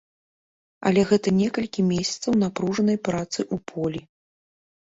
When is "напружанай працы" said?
2.45-3.39